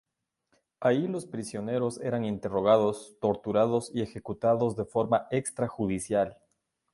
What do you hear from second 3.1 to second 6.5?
torturados y ejecutados de forma extrajudicial.